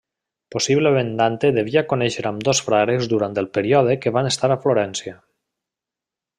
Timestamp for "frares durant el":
2.69-3.51